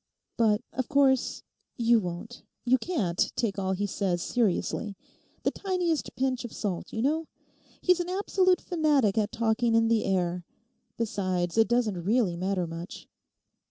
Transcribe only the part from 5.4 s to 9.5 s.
The tiniest pinch of salt, you know. He's an absolute fanatic at